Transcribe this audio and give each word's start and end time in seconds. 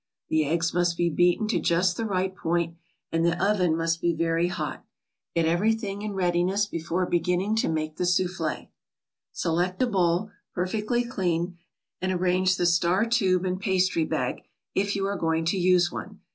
The 0.29 0.47
eggs 0.47 0.73
must 0.73 0.97
be 0.97 1.11
beaten 1.11 1.47
to 1.49 1.59
just 1.59 1.95
the 1.95 2.07
right 2.07 2.35
point 2.35 2.75
and 3.11 3.23
the 3.23 3.37
oven 3.39 3.77
must 3.77 4.01
be 4.01 4.15
very 4.15 4.47
hot. 4.47 4.83
Get 5.35 5.45
everything 5.45 6.01
in 6.01 6.13
readiness 6.13 6.65
before 6.65 7.05
beginning 7.05 7.55
to 7.57 7.69
make 7.69 7.97
the 7.97 8.07
souffle. 8.07 8.71
Select 9.31 9.79
a 9.79 9.85
bowl, 9.85 10.31
perfectly 10.55 11.03
clean, 11.05 11.59
and 12.01 12.11
arrange 12.11 12.55
the 12.57 12.65
star 12.65 13.05
tube 13.05 13.45
and 13.45 13.59
pastry 13.59 14.03
bag, 14.03 14.41
if 14.73 14.95
you 14.95 15.05
are 15.05 15.15
going 15.19 15.45
to 15.45 15.57
use 15.59 15.91
one. 15.91 16.21